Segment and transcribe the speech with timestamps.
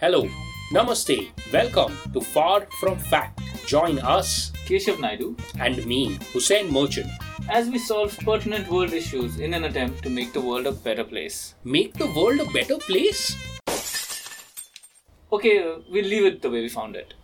[0.00, 0.28] Hello,
[0.72, 3.40] Namaste, welcome to Far From Fact.
[3.66, 7.10] Join us Keshav Naidu and me, Hussein Merchant.
[7.48, 11.02] as we solve pertinent world issues in an attempt to make the world a better
[11.02, 11.56] place.
[11.64, 13.36] Make the world a better place?
[15.32, 15.56] Okay,
[15.90, 17.14] we'll leave it the way we found it.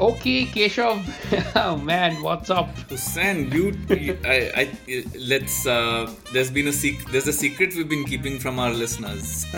[0.00, 1.04] Okay, Keshav.
[1.56, 2.68] oh man, what's up?
[2.88, 4.38] Hussein, you, you I,
[4.88, 5.66] I, let's.
[5.66, 9.46] Uh, there's been a sec- There's a secret we've been keeping from our listeners.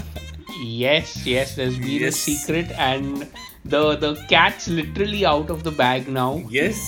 [0.64, 2.14] Yes, yes, there's been Yes.
[2.14, 3.27] a secret, and
[3.64, 6.42] the the cat's literally out of the bag now.
[6.50, 6.78] yes.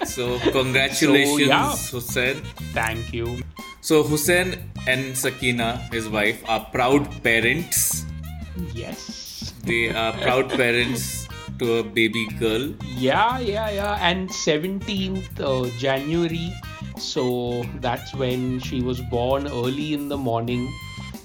[0.08, 1.76] So congratulations, So, yeah.
[1.92, 2.36] Hussein.
[2.72, 3.42] Thank you.
[3.82, 4.54] So Hussein
[4.86, 8.06] and Sakina, his wife, are proud parents.
[8.72, 9.52] Yes.
[9.64, 11.17] They are proud parents
[11.58, 12.74] to a baby girl.
[12.96, 13.98] Yeah, yeah, yeah.
[14.00, 16.52] And 17th uh, January,
[16.98, 20.72] so that's when she was born early in the morning,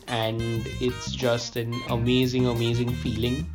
[0.08, 0.42] and
[0.82, 3.46] it's just an amazing, amazing feeling.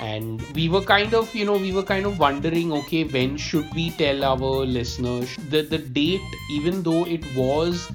[0.00, 3.72] And we were kind of, you know, we were kind of wondering, okay, when should
[3.74, 7.90] we tell our listeners the the date, even though it was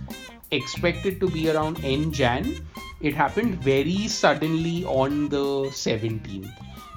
[0.51, 2.65] expected to be around end Jan,
[3.01, 6.51] it happened very suddenly on the 17th.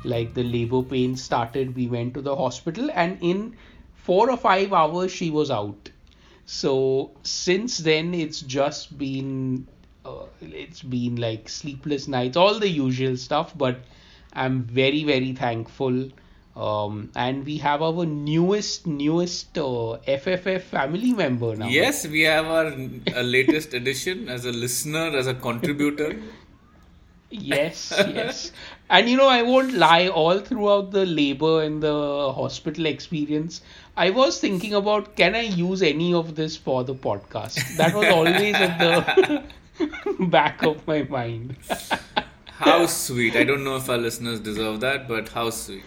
[0.04, 3.56] Like the labor pain started, we went to the hospital, and in
[3.94, 5.90] four or five hours, she was out.
[6.46, 9.66] So since then, it's just been
[10.04, 13.56] uh, it's been like sleepless nights, all the usual stuff.
[13.56, 13.80] But
[14.32, 16.08] I'm very very thankful.
[16.60, 21.68] Um, and we have our newest newest uh, FFF family member now.
[21.68, 26.16] Yes, we have our uh, latest edition as a listener, as a contributor.
[27.30, 28.52] Yes, yes.
[28.90, 33.62] And you know, I won't lie, all throughout the labor and the hospital experience,
[33.96, 37.76] I was thinking about can I use any of this for the podcast?
[37.78, 41.56] That was always at the back of my mind.
[42.60, 43.36] How sweet.
[43.36, 45.84] I don't know if our listeners deserve that, but how sweet.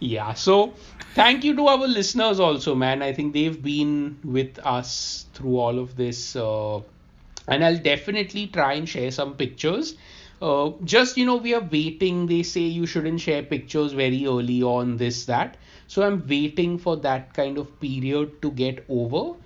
[0.00, 0.74] Yeah, so
[1.14, 3.02] thank you to our listeners also, man.
[3.02, 6.36] I think they've been with us through all of this.
[6.36, 6.80] Uh,
[7.48, 9.96] and I'll definitely try and share some pictures.
[10.40, 12.26] Uh, just, you know, we are waiting.
[12.26, 15.56] They say you shouldn't share pictures very early on, this, that.
[15.88, 19.36] So I'm waiting for that kind of period to get over.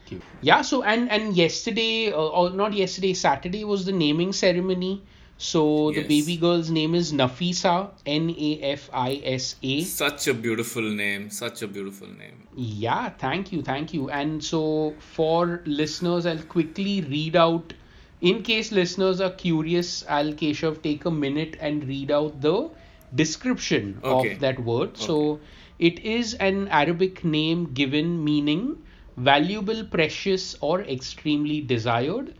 [0.43, 5.03] Yeah, so and and yesterday, uh, or not yesterday, Saturday was the naming ceremony.
[5.43, 9.83] So the baby girl's name is Nafisa, N A F I S A.
[9.83, 11.31] Such a beautiful name.
[11.31, 12.47] Such a beautiful name.
[12.55, 14.09] Yeah, thank you, thank you.
[14.09, 17.75] And so for listeners, I'll quickly read out.
[18.21, 22.71] In case listeners are curious, I'll Keshav take a minute and read out the
[23.13, 24.35] description Okay.
[24.35, 24.97] of that word.
[24.97, 25.41] So
[25.81, 28.81] it is an Arabic name given meaning
[29.17, 32.33] valuable, precious, or extremely desired.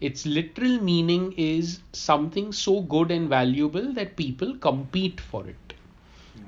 [0.00, 5.66] Its literal meaning is something so good and valuable that people compete for it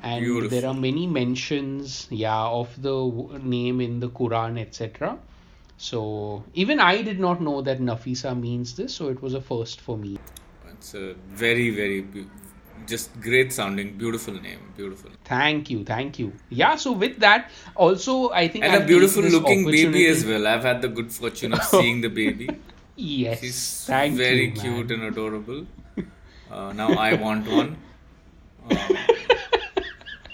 [0.02, 0.48] and Beautiful.
[0.48, 2.94] there are many mentions yeah of the
[3.42, 5.18] name in the quran etc
[5.76, 9.80] so even i did not know that nafisa means this so it was a first
[9.80, 10.18] for me
[10.70, 12.26] It's a very, very, beau-
[12.86, 14.60] just great sounding, beautiful name.
[14.76, 15.10] Beautiful.
[15.24, 19.22] thank you thank you yeah so with that also i think And I'll a beautiful
[19.24, 20.46] looking baby as well.
[20.46, 22.48] I've had the good fortune of seeing the baby.
[22.98, 24.60] Yes She's thank very you, man.
[24.62, 25.66] cute and adorable.
[26.50, 27.76] Uh, now I want one.
[28.70, 28.76] Uh,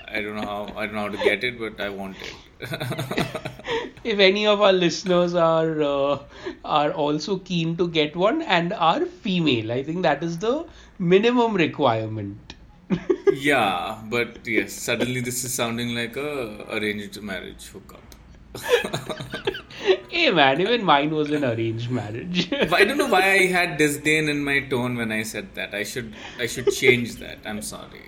[0.08, 2.34] I don't know how I don't know how to get it, but I want it.
[4.04, 6.18] if any of our listeners are uh,
[6.64, 10.52] are also keen to get one and are female i think that is the
[10.98, 12.54] minimum requirement
[13.32, 18.13] yeah, but yes, suddenly this is sounding like a arranged marriage hookup.
[20.08, 24.28] hey man even mine was an arranged marriage I don't know why I had disdain
[24.28, 25.74] in my tone when I said that.
[25.74, 27.38] I should I should change that.
[27.44, 28.04] I'm sorry.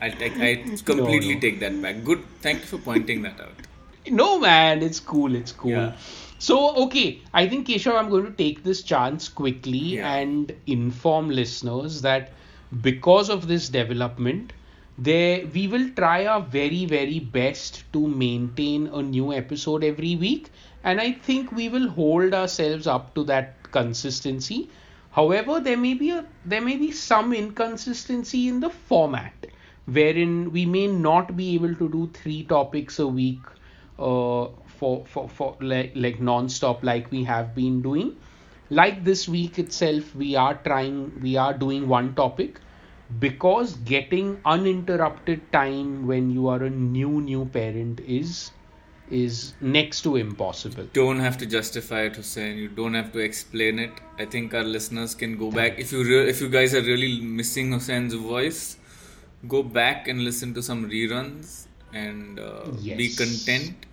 [0.00, 0.54] I take I
[0.84, 1.40] completely no.
[1.40, 2.02] take that back.
[2.04, 2.24] Good.
[2.40, 3.54] Thank you for pointing that out.
[4.08, 5.34] No, man, it's cool.
[5.36, 5.70] It's cool.
[5.70, 5.92] Yeah.
[6.38, 10.12] So, okay, I think Keshav, I'm going to take this chance quickly Yeah.
[10.12, 12.32] and inform listeners that
[12.80, 14.52] because of this development,
[15.06, 20.50] there we will try our very very best to maintain a new episode every week,
[20.84, 24.70] and I think we will hold ourselves up to that consistency.
[25.10, 29.46] However, there may be a there may be some inconsistency in the format,
[29.86, 33.40] wherein we may not be able to do three topics a week
[33.98, 38.16] uh, for for for like like non-stop like we have been doing
[38.70, 42.60] like this week itself we are trying we are doing one topic
[43.18, 48.52] because getting uninterrupted time when you are a new new parent is
[49.10, 50.86] is next to impossible.
[50.94, 52.56] don't have to justify it, Hussein.
[52.56, 53.90] You don't have to explain it.
[54.18, 57.20] I think our listeners can go back if you re- if you guys are really
[57.20, 58.76] missing Hussein's voice,
[59.48, 62.70] go back and listen to some reruns and uh,
[63.02, 63.86] be content.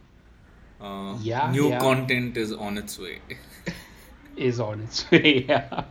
[0.79, 1.79] Uh, Yeah, new yeah.
[1.79, 3.19] content is on its way.
[4.37, 5.45] is on its way.
[5.49, 5.83] Yeah.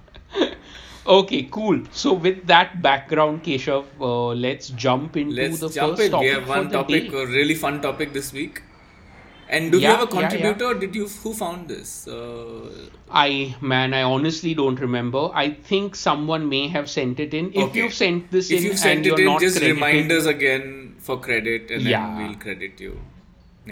[1.08, 1.82] Okay, cool.
[1.92, 6.10] So with that background, Keshav, uh, let's jump into Let's the jump first in.
[6.12, 7.18] topic We have one topic, day.
[7.22, 8.62] a really fun topic this week.
[9.50, 10.28] And do we Yeah, have a yeah, yeah.
[10.28, 10.74] contributor?
[10.78, 12.06] Did you who found this?
[12.06, 12.70] Uh,
[13.10, 15.30] I man, I honestly don't remember.
[15.32, 17.46] I think someone may have sent it in.
[17.54, 17.78] If Okay.
[17.82, 21.18] you've sent this if in you've sent it in, just credited, remind us again for
[21.28, 22.04] credit, and Yeah.
[22.06, 23.00] then we'll credit you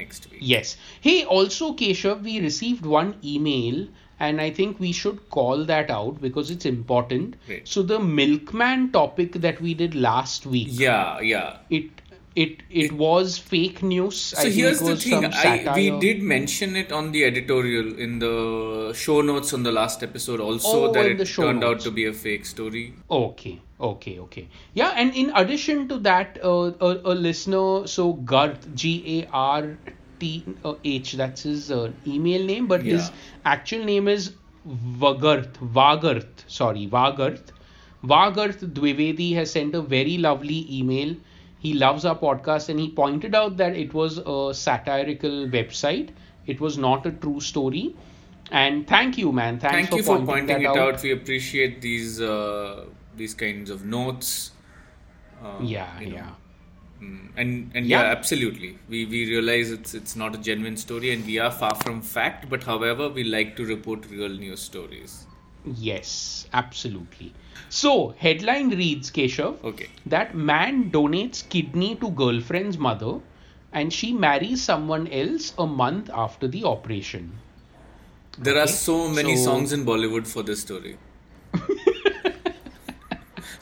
[0.00, 0.40] next week.
[0.54, 0.76] Yes.
[1.00, 3.86] Hey, also Keshav, we received one email,
[4.18, 7.36] and I think we should call that out because it's important.
[7.46, 7.68] Great.
[7.68, 11.58] So the milkman topic that we did last week, Yeah, yeah.
[11.70, 11.90] it
[12.34, 14.16] it it was fake news.
[14.20, 15.24] So I think here's the thing.
[15.24, 20.02] I, we did mention it on the editorial in the show notes on the last
[20.02, 22.94] episode also Oh, that it the show turned out to be a fake story.
[23.10, 24.48] Okay, okay, okay.
[24.74, 29.78] Yeah, and in addition to that, uh, a, a listener, so Garth, G A R
[30.18, 30.74] T uh,
[31.16, 33.10] that's his uh, email name, but his
[33.44, 34.34] actual name is
[34.66, 37.52] Vagarth, Vagarth, sorry, Vagarth.
[38.04, 41.16] Vagarth Dwivedi has sent a very lovely email.
[41.58, 46.10] He loves our podcast and he pointed out that it was a satirical website.
[46.46, 47.96] It was not a true story.
[48.50, 49.58] And thank you, man.
[49.58, 51.02] Thanks Thank for you for pointing, pointing it out.
[51.02, 52.84] We appreciate these uh,
[53.16, 54.52] these kinds of notes.
[55.42, 56.36] Uh, Yeah, you know.
[57.00, 58.02] Mm, and and yeah.
[58.02, 58.10] Yeah.
[58.16, 62.00] absolutely we we realize it's it's not a genuine story and we are far from
[62.00, 65.24] fact but however we like to report real news stories
[65.82, 67.32] Yes, absolutely.
[67.76, 73.14] So, headline reads Keshav okay that man donates kidney to girlfriend's mother
[73.72, 77.32] and she marries someone else a month after the operation.
[78.46, 80.90] there are so many So- songs in bollywood for this story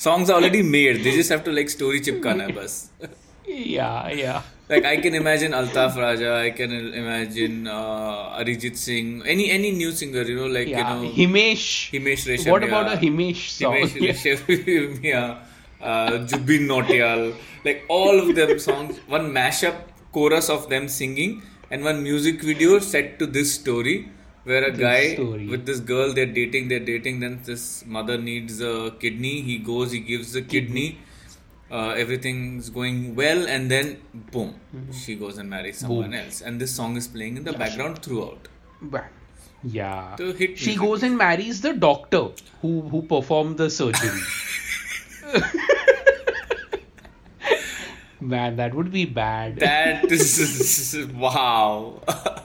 [0.07, 2.75] songs are already made they just have to like story chipkana hai bas
[3.47, 4.43] Yeah, yeah.
[4.69, 9.93] like I can imagine Altaf Raja, I can imagine uh, Arijit Singh, any any new
[9.93, 11.91] singer, you know, like Yeah, you know, Himesh.
[11.93, 12.51] Himesh Reshammiya.
[12.51, 13.75] What about a Himesh song?
[13.75, 14.13] Himesh Yeah.
[14.15, 15.39] Reshammiya,
[15.83, 19.77] uh, Jubin Nautiyal, like all of them songs, one mashup
[20.13, 24.09] chorus of them singing, and one music video set to this story.
[24.45, 25.47] Where a This guy story.
[25.49, 27.21] with this girl, they're dating, they're dating.
[27.21, 29.41] Then this mother needs a kidney.
[29.41, 30.99] He goes, he gives the kidney.
[31.71, 34.01] Uh, everything's going well, and then
[34.31, 34.55] boom,
[34.93, 36.21] she goes and marries someone Boom.
[36.21, 36.41] else.
[36.43, 38.47] And this song is playing in the background throughout.
[39.63, 40.15] Yeah.
[40.17, 40.81] So hit She music.
[40.81, 42.29] goes and marries the doctor
[42.61, 44.21] who who performed the surgery.
[48.21, 49.57] Man, that would be bad.
[49.57, 52.01] That is wow.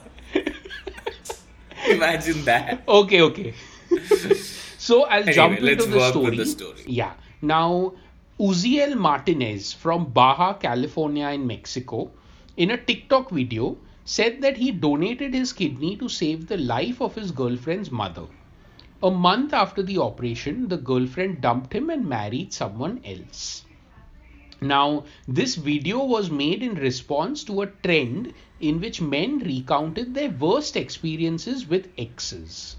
[1.88, 2.82] Imagine that.
[2.86, 3.54] okay, okay.
[4.78, 6.24] so I'll Anyway, jump let's into the work story.
[6.30, 6.82] with the story.
[6.86, 7.12] Yeah.
[7.40, 7.94] Now,
[8.40, 12.10] Uziel Martinez from Baja, California, in Mexico,
[12.56, 13.76] in a TikTok video,
[14.06, 18.24] said that he donated his kidney to save the life of his girlfriend's mother.
[19.02, 23.66] A month after the operation, the girlfriend dumped him and married someone else.
[24.62, 30.30] Now, this video was made in response to a trend in which men recounted their
[30.30, 32.76] worst experiences with exes.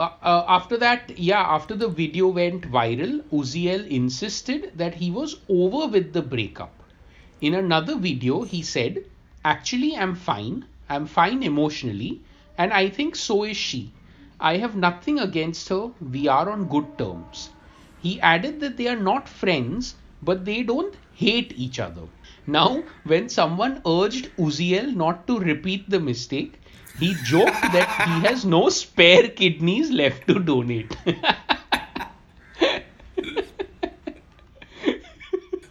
[0.00, 5.36] Uh, uh, after that, yeah, after the video went viral, Uziel insisted that he was
[5.46, 6.72] over with the breakup.
[7.42, 9.04] In another video, he said,
[9.44, 10.64] Actually, I'm fine.
[10.88, 12.22] I'm fine emotionally,
[12.56, 13.92] and I think so is she.
[14.40, 15.90] I have nothing against her.
[16.00, 17.50] We are on good terms.
[18.00, 22.08] He added that they are not friends, but they don't hate each other.
[22.50, 26.54] Now, when someone urged Uziel not to repeat the mistake,
[26.98, 30.96] he joked that he has no spare kidneys left to donate.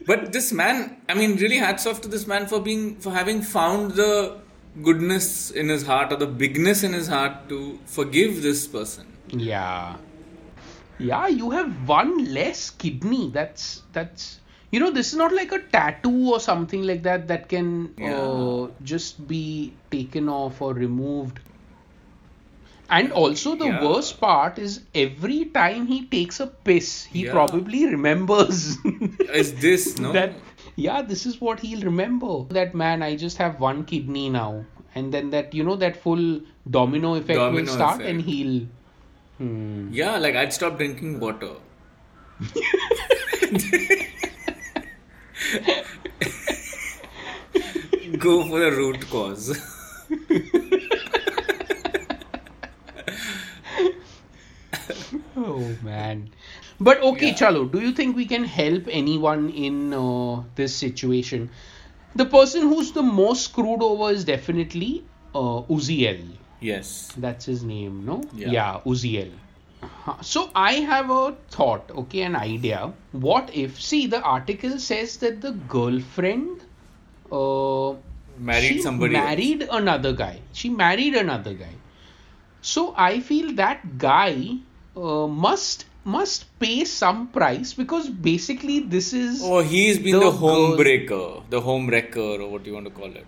[0.09, 3.43] But this man, I mean, really hats off to this man for being for having
[3.43, 4.39] found the
[4.81, 9.05] goodness in his heart or the bigness in his heart to forgive this person.
[9.29, 9.97] yeah.
[10.97, 13.29] Yeah, you have one less kidney.
[13.29, 14.39] That's that's
[14.71, 18.67] you know this is not like a tattoo or something like that that can uh,
[18.83, 21.39] just be taken off or removed.
[22.91, 23.83] And also the Yeah.
[23.87, 27.31] worst part is every time he takes a piss, he Yeah.
[27.33, 28.77] probably remembers
[29.41, 30.11] Is this no?
[30.13, 30.33] that
[30.75, 34.63] yeah this is what he'll remember that man i just have one kidney now
[34.95, 36.23] and then that you know that full
[36.77, 38.09] domino effect will start effect.
[38.09, 38.67] and he'll
[39.39, 39.89] hmm.
[39.91, 41.51] yeah, like I'd stop drinking water.
[48.17, 49.57] Go for the root cause.
[55.35, 56.29] Oh man.
[56.79, 57.33] But okay, Yeah.
[57.33, 61.49] Chalo, do you think we can help anyone in uh, this situation?
[62.15, 65.03] The person who's the most screwed over is definitely
[65.35, 66.37] uh, Uziel.
[66.59, 67.13] Yes.
[67.17, 68.23] That's his name, no?
[68.33, 68.79] Yeah.
[68.85, 69.31] Uziel.
[69.81, 70.21] Huh.
[70.21, 72.91] So I have a thought, okay, an idea.
[73.11, 76.61] What if, see, the article says that the girlfriend
[77.31, 77.93] uh,
[78.37, 79.15] Married somebody.
[79.15, 79.25] else.
[79.25, 80.39] married another guy.
[80.53, 81.73] She married another guy.
[82.61, 84.57] So I feel that guy
[84.95, 90.31] uh, must must pay some price because basically this is Oh, he's been The the,
[90.31, 93.25] home girl- breaker, the home wrecker, or what you want to call it.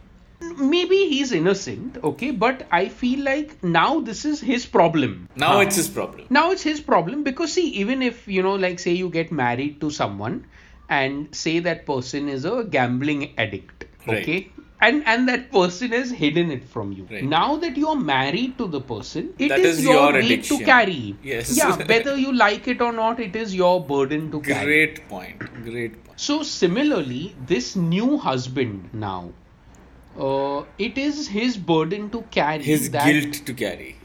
[0.58, 5.28] Maybe he's innocent, okay, but I feel like now this is his problem.
[5.36, 6.28] Now it's his problem.
[6.30, 9.80] now it's his problem because see even if you know like say you get married
[9.82, 10.46] to someone
[10.90, 14.22] and say that person is a gambling addict Right.
[14.22, 14.52] okay
[14.86, 17.24] and and that person has hidden it from you Right.
[17.34, 20.58] now that you are married to the person it is is your, your weight to
[20.70, 21.52] carry Yes.
[21.58, 25.46] yeah whether you like it or not it is your burden to carry Great point.
[25.70, 26.20] Great point.
[26.30, 29.32] so similarly, this new husband now,
[30.20, 33.96] uh, it is his burden to carry His that guilt to carry.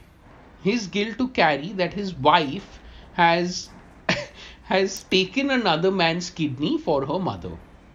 [0.63, 2.79] his guilt to carry that his wife
[3.15, 3.69] has
[4.65, 7.53] has taken another man's kidney for her mother.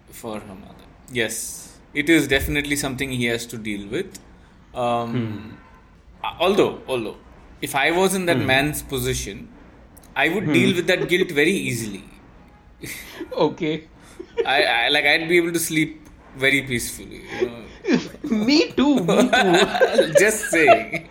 [0.10, 0.88] for her mother.
[1.12, 4.20] Yes, it is definitely something he has to deal with.
[4.74, 5.58] Um,
[6.24, 7.18] uh, Although, although,
[7.62, 9.48] if I was in that man's position,
[10.16, 12.04] I would deal with that guilt very easily.
[13.48, 13.88] Okay,
[14.46, 17.22] I, I like I'd be able to sleep very peacefully.
[17.40, 17.64] You know?
[18.32, 18.96] Me too.
[19.04, 20.14] Me too.
[20.20, 21.10] Just saying.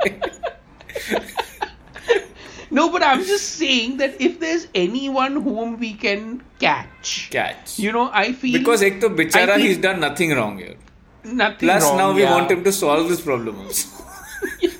[2.72, 7.80] No, but I'm just saying that if there's anyone whom we can catch, Catch.
[7.80, 10.76] you know, I feel Because ek to bichara, he's done nothing wrong here.
[11.24, 12.30] nothing Plus, wrong, now we yeah.
[12.32, 13.88] want him to solve this problem also.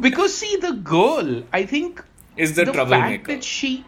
[0.00, 2.02] Because see, the girl, I think
[2.36, 3.32] Is the, fact troublemaker.
[3.34, 3.84] that she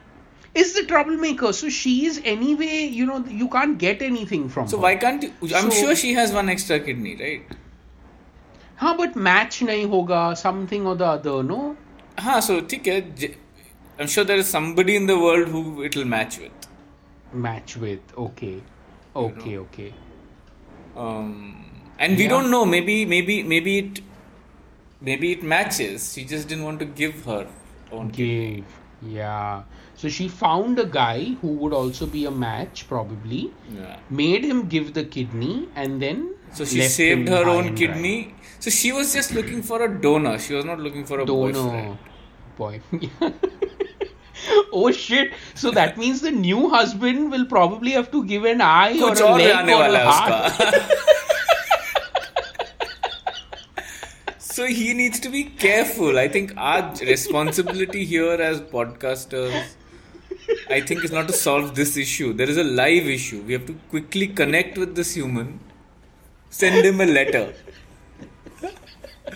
[0.53, 1.51] is the troublemaker.
[1.53, 4.83] So she is anyway, you know, you can't get anything from So her.
[4.83, 5.31] why can't you?
[5.55, 7.55] I'm So- sure she has one extra kidney, right?
[8.79, 11.59] हाँ but match नहीं होगा something or the other no
[12.19, 12.95] हाँ, so ठीक है.
[13.15, 13.35] j-
[13.99, 16.65] I'm sure there is somebody in the world who it will match with.
[17.45, 18.55] match with okay
[19.27, 19.93] okay okay
[21.03, 21.31] Um,
[21.99, 22.29] and we Yeah.
[22.33, 22.65] don't know.
[22.73, 23.97] Maybe, maybe, maybe it,
[25.07, 26.05] maybe it matches.
[26.13, 27.39] She just didn't want to give her
[27.91, 28.45] own kidney.
[28.61, 29.62] give yeah.
[29.94, 33.52] So she found a guy who would also be a match, probably.
[33.74, 33.96] Yeah.
[34.08, 36.34] Made him give the kidney and then.
[36.52, 38.16] So she saved her own kidney.
[38.26, 38.34] Right.
[38.58, 40.38] So she was just looking for a donor.
[40.38, 41.98] She was not looking for a donor.
[42.56, 43.10] boyfriend.
[44.72, 45.32] Oh shit.
[45.54, 49.34] So that means the new husband will probably have to give an eye or a
[49.34, 50.52] leg or a heart.
[54.60, 56.18] So he needs to be careful.
[56.18, 59.54] I think our responsibility here as podcasters,
[60.68, 62.34] I think, is not to solve this issue.
[62.34, 63.40] There is a live issue.
[63.40, 65.60] We have to quickly connect with this human,
[66.50, 67.54] send him a letter.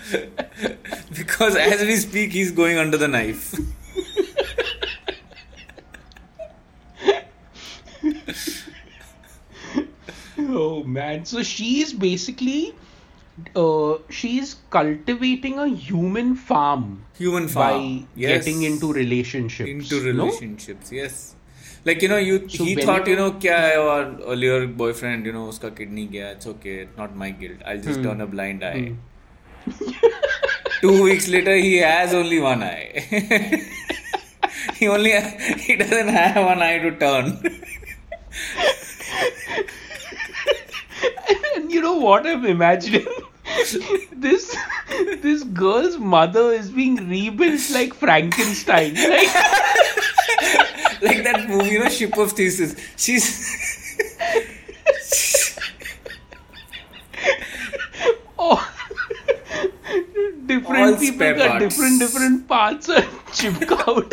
[1.17, 3.55] because as we speak, he's going under the knife.
[10.37, 12.75] Oh man, so she is basically
[13.57, 18.09] uh, she is cultivating a human farm Human by farm.
[18.15, 18.45] yes.
[18.45, 19.71] getting into relationships.
[19.71, 20.11] into no?
[20.27, 21.35] relationships yes
[21.85, 23.99] like you know you So he thought you- know kya hai or
[24.35, 28.07] earlier boyfriend you know uska kidney gaya it's okay not my guilt i'll just Hmm.
[28.09, 28.95] turn a blind eye
[30.85, 32.89] two weeks later he has only one eye
[34.81, 35.13] he only
[35.67, 37.31] he doesn't have one eye to turn
[41.57, 43.07] And you know what I'm imagining?
[44.27, 44.57] this
[45.23, 48.95] this girl's mother is being rebuilt like Frankenstein.
[48.95, 49.35] Like
[51.03, 53.27] like that movie you know Ship of Theseus she's
[58.39, 58.59] oh,
[60.47, 61.65] different All people got parts.
[61.65, 64.13] different different parts are chipped out.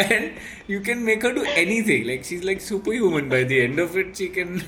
[0.00, 0.32] And
[0.66, 2.06] you can make her do anything.
[2.06, 3.28] Like she's like superhuman.
[3.28, 4.62] By the end of it she can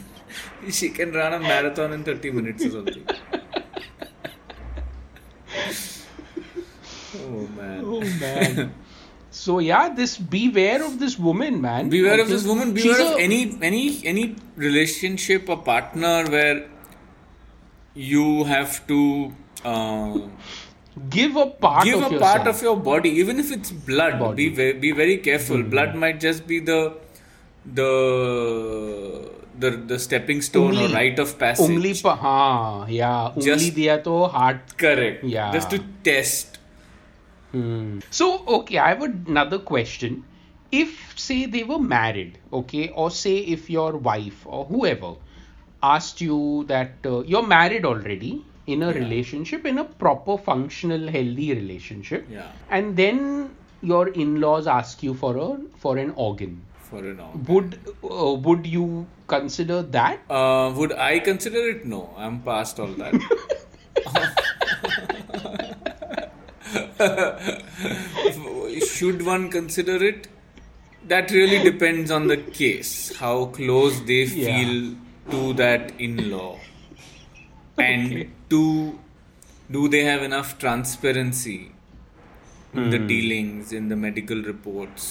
[0.70, 3.06] she can run a marathon in 30 minutes or something.
[7.14, 7.82] Oh man.
[7.84, 8.74] Oh man.
[9.30, 11.88] So yeah, this beware of this woman, man.
[11.88, 12.72] beware of this woman.
[12.74, 16.68] Beware of a- any any any relationship or partner where
[17.94, 19.32] you have to
[19.64, 20.18] uh,
[21.08, 24.48] give a part give of a part of your body even if it's blood body.
[24.48, 25.70] be very, be very careful mm-hmm.
[25.70, 26.94] blood might just be the
[27.64, 30.90] the the the stepping stone ungli.
[30.90, 35.70] or rite of passage ungli pa yeah ungli just, diya to heart correct yeah just
[35.70, 36.58] to test
[37.52, 38.00] hmm.
[38.10, 40.22] so okay i have another question
[40.70, 45.14] if say they were married okay or say if your wife or whoever
[45.82, 48.98] asked you that uh, you're married already in a Yeah.
[48.98, 52.46] relationship, in a proper, functional, healthy relationship, Yeah.
[52.70, 53.50] and then
[53.82, 55.48] your in-laws ask you for a
[55.84, 57.44] for an organ, For an organ.
[57.48, 60.20] would uh, would you consider that?
[60.30, 61.84] Uh, would I consider it?
[61.84, 63.14] No, I'm past all that.
[68.88, 70.28] Should one consider it?
[71.08, 74.46] That really depends on the case, how close they Yeah.
[74.46, 74.94] feel
[75.30, 76.58] to that in law.
[77.78, 78.28] And Okay.
[78.52, 78.98] Two,
[79.76, 81.58] do they have enough transparency
[82.74, 83.06] in the Hmm.
[83.12, 85.06] dealings, in the medical reports?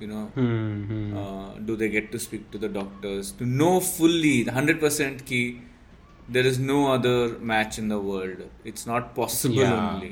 [0.00, 1.16] You know, Hmm, hmm.
[1.18, 5.44] uh, do they get to speak to the doctors to know fully the 100% key
[6.36, 7.16] there is no other
[7.50, 9.74] match in the world it's not possible Yeah.
[9.78, 10.10] only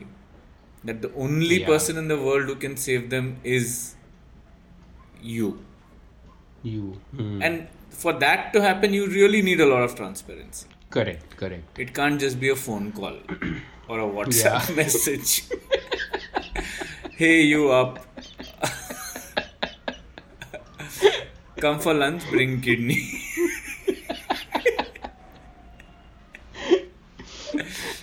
[0.90, 1.66] that the only Yeah.
[1.72, 3.70] person in the world who can save them is
[5.34, 5.48] you
[6.72, 6.84] you.
[7.16, 7.42] Hmm.
[7.42, 7.68] and
[8.02, 11.78] for that to happen you really need a lot of transparency correct, correct.
[11.78, 13.16] it can't just be a phone call
[13.88, 14.74] or a whatsapp Yeah.
[14.82, 15.44] message
[17.16, 17.98] hey you up
[21.60, 23.00] come for lunch bring kidney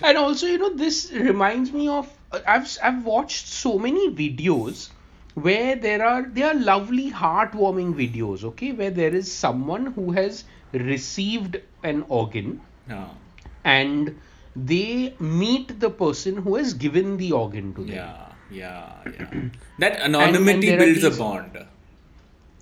[0.03, 2.07] and also you know this reminds me of
[2.45, 4.89] i've i've watched so many videos
[5.33, 10.43] where there are they are lovely heartwarming videos okay where there is someone who has
[10.73, 13.09] received an organ no.
[13.63, 14.19] and
[14.55, 19.49] they meet the person who has given the organ to them Yeah, yeah, yeah.
[19.79, 21.65] That anonymity builds a bond.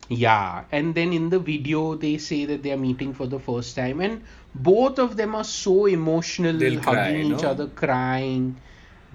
[0.09, 3.75] Yeah, and then in the video they say that they are meeting for the first
[3.75, 4.21] time, and
[4.55, 7.49] both of them are so emotional, They'll hugging cry, each no?
[7.49, 8.55] other, crying,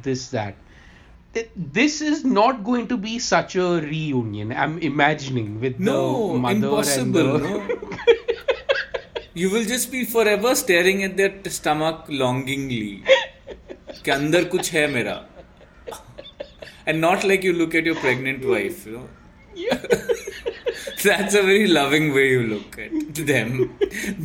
[0.03, 0.55] this that.
[1.57, 4.53] This is not going to be such a reunion.
[4.53, 7.37] I'm imagining with No, the mother impossible.
[7.37, 8.15] and the No.
[9.34, 13.04] you will just be forever staring at their t- stomach longingly.
[14.06, 15.16] कि अंदर कुछ है मेरा.
[16.88, 19.08] And not like you look at your pregnant wife, you know.
[21.04, 23.78] That's a very loving way you look at them.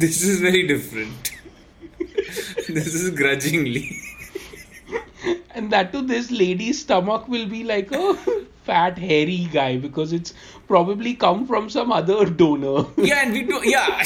[0.04, 1.32] This is very different.
[2.68, 3.84] this is grudgingly.
[5.54, 8.14] and that to this lady's stomach will be like a
[8.64, 10.34] fat hairy guy because it's
[10.68, 12.86] probably come from some other donor.
[12.96, 14.04] yeah and we do yeah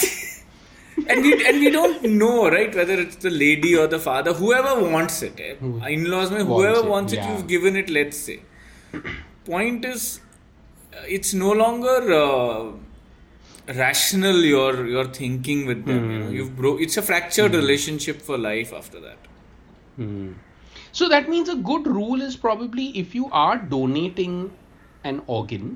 [1.10, 4.74] and we and we don't know right whether it's the lady or the father whoever
[4.90, 5.56] wants it eh?
[5.96, 7.32] in-laws mein, Wants whoever it, wants it yeah.
[7.32, 8.40] you've given it let's say
[9.46, 10.20] point is
[10.94, 12.72] uh, it's no longer uh,
[13.82, 16.36] rational your your thinking with them you know Hmm.
[16.36, 19.30] you've bro- it's a fractured relationship for life after that
[19.98, 20.32] Hmm.
[20.98, 24.34] So that means a good rule is probably if you are donating
[25.10, 25.68] an organ,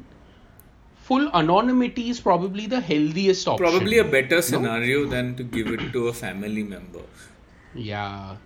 [1.08, 3.66] full anonymity is probably the healthiest option.
[3.66, 7.04] probably a better scenario than to give it to a family member
[7.76, 8.38] Yeah.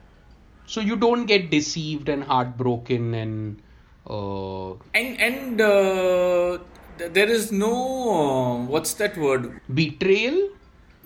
[0.66, 3.62] So you don't get deceived and heartbroken and
[4.08, 6.58] uh, and and uh,
[6.98, 7.74] there is no
[8.14, 10.50] uh, what's that word betrayal.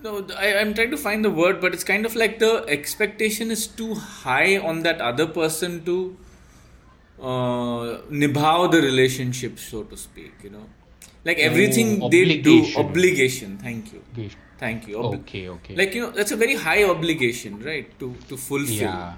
[0.02, 3.52] No, I, I'm trying to find the word, but it's kind of like the expectation
[3.52, 6.18] is too high on that other person to
[7.22, 10.34] uh, the relationship, so to speak.
[10.44, 10.66] You know,
[11.26, 12.86] like everything Oh, they do, obligation.
[12.86, 13.58] obligation.
[13.58, 14.30] Thank you, Okay,
[14.64, 14.98] thank you.
[14.98, 15.44] Obli- okay.
[15.50, 15.76] okay.
[15.76, 17.88] Like you know, that's a very high obligation, right?
[18.00, 18.90] To to fulfill.
[18.90, 19.14] yeah,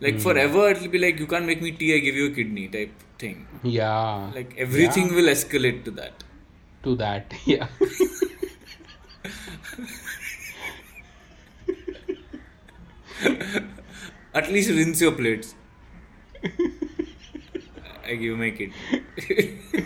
[0.00, 0.24] Like hmm.
[0.26, 2.92] forever, it'll be like you can't make me tea, I give you a kidney type
[3.18, 3.46] thing.
[3.62, 4.30] yeah.
[4.38, 5.16] Like everything Yeah.
[5.20, 6.24] will escalate to that.
[6.84, 7.32] to that.
[7.50, 7.68] Yeah.
[14.34, 15.54] At least rinse your plates.
[18.04, 19.60] I give you my kidney.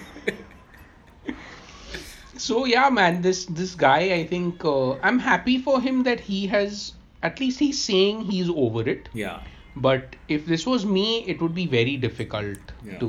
[2.49, 3.21] so yeah, man.
[3.29, 6.83] This this guy, I think uh, I'm happy for him that he has
[7.29, 9.09] at least he's saying he's over it.
[9.27, 9.39] yeah.
[9.85, 12.99] But if this was me, it would be very difficult Yeah.
[13.03, 13.09] to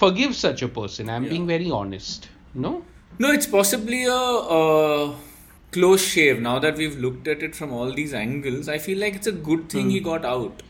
[0.00, 1.08] forgive such a person.
[1.14, 1.30] I'm Yeah.
[1.34, 2.26] being very honest.
[2.64, 2.72] No?
[3.24, 4.16] No, it's possibly a,
[4.56, 5.14] a
[5.76, 6.42] close shave.
[6.48, 9.36] Now that we've looked at it from all these angles, I feel like it's a
[9.48, 10.62] good thing he got out.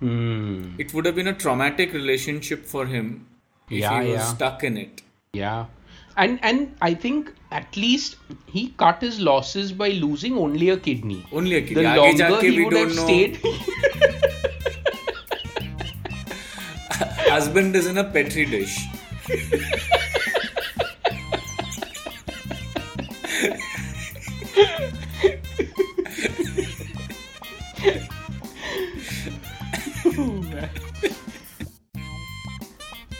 [0.00, 0.74] Hmm.
[0.78, 3.26] It would have been a traumatic relationship for him
[3.70, 5.02] if Yeah, he was stuck in it.
[5.32, 5.66] Yeah
[6.16, 11.24] and and I think at least he cut his losses by losing only a kidney.
[11.32, 11.82] Only a kidney.
[11.82, 13.04] The Aage longer he would have know.
[13.04, 13.40] stayed.
[17.28, 18.78] Husband is in a petri dish.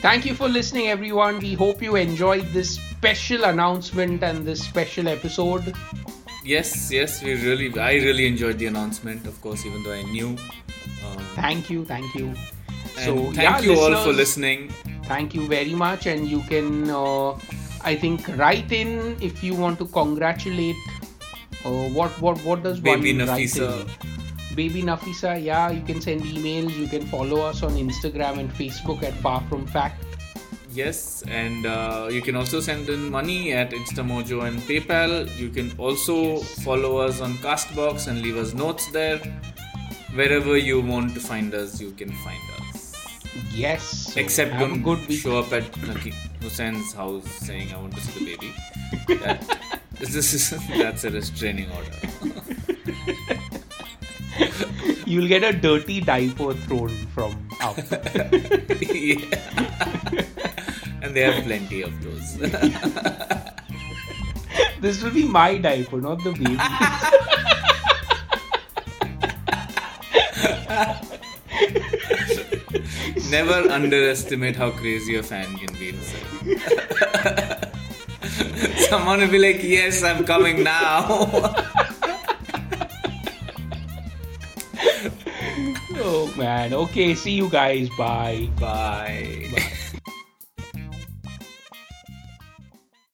[0.00, 1.40] Thank you for listening, everyone.
[1.40, 5.74] We hope you enjoyed this special announcement and this special episode.
[6.44, 9.26] Yes, yes, we really, I really enjoyed the announcement.
[9.26, 10.28] Of course, even though I knew.
[10.28, 12.34] Um, Thank you, thank you.
[12.98, 14.70] and thank you all for listening.
[15.04, 17.32] Thank you very much, and you can, uh,
[17.84, 20.76] I think, write in if you want to congratulate.
[21.64, 23.68] Uh, what what what does Baby one Nafisa.
[24.56, 26.74] Baby Nafisa, yeah, you can send emails.
[26.82, 30.05] You can follow us on Instagram and Facebook at Far From Fact.
[30.76, 35.26] Yes, and uh, you can also send in money at Instamojo and PayPal.
[35.38, 39.18] You can also follow us on Castbox and leave us notes there.
[40.14, 42.92] Wherever you want to find us, you can find us.
[43.54, 44.12] Yes.
[44.12, 45.20] so Except don't good week.
[45.20, 46.12] show up at Naki
[46.42, 48.52] Hussein's house saying I want to see the baby.
[49.24, 51.96] That, this is that's a restraining order.
[55.06, 57.76] You'll get a dirty diaper thrown from up.
[58.80, 59.85] yeah.
[61.16, 62.36] They have plenty of those.
[64.82, 66.58] this will be my diaper, not the baby.
[73.30, 75.96] Never underestimate how crazy a fan can be.
[78.90, 81.06] Someone will be like, Yes, I'm coming now.
[85.96, 86.74] oh man.
[86.74, 87.88] Okay, see you guys.
[87.96, 88.50] Bye.
[88.60, 89.72] Bye.